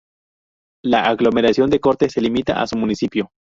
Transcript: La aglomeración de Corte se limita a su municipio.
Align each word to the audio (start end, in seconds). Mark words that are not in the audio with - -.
La 0.83 1.03
aglomeración 1.03 1.69
de 1.69 1.79
Corte 1.79 2.09
se 2.09 2.21
limita 2.21 2.59
a 2.59 2.65
su 2.65 2.75
municipio. 2.75 3.29